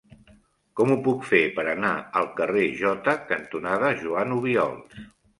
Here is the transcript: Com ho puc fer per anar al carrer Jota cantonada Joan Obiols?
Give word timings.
Com 0.79 0.93
ho 0.93 0.95
puc 1.07 1.25
fer 1.31 1.41
per 1.57 1.65
anar 1.73 1.91
al 2.21 2.25
carrer 2.39 2.63
Jota 2.79 3.13
cantonada 3.33 3.91
Joan 3.99 4.33
Obiols? 4.39 4.97